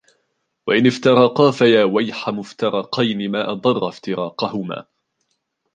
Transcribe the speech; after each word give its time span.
وَإِنْ 0.67 0.87
افْتَرَقَا 0.87 1.51
فَيَا 1.51 1.83
وَيْحَ 1.83 2.29
مُفْتَرَقَيْنِ 2.29 3.31
مَا 3.31 3.51
أَضَرَّ 3.51 3.87
افْتِرَاقَهُمَا 3.89 4.85